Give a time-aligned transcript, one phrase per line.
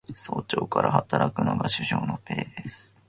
[0.15, 2.97] 早朝から働くのが首相のペース